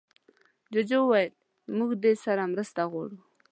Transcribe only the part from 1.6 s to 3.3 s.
موږ دې سره مرسته غواړو.